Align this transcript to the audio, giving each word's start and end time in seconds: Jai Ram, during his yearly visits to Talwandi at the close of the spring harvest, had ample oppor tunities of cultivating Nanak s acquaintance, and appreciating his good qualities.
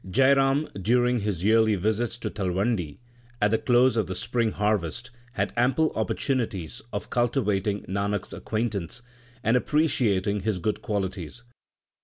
Jai 0.09 0.33
Ram, 0.33 0.67
during 0.81 1.19
his 1.19 1.43
yearly 1.43 1.75
visits 1.75 2.17
to 2.17 2.31
Talwandi 2.31 2.97
at 3.39 3.51
the 3.51 3.59
close 3.59 3.95
of 3.95 4.07
the 4.07 4.15
spring 4.15 4.51
harvest, 4.51 5.11
had 5.33 5.53
ample 5.55 5.91
oppor 5.91 6.15
tunities 6.17 6.81
of 6.91 7.11
cultivating 7.11 7.83
Nanak 7.83 8.25
s 8.25 8.33
acquaintance, 8.33 9.03
and 9.43 9.55
appreciating 9.55 10.39
his 10.39 10.57
good 10.57 10.81
qualities. 10.81 11.43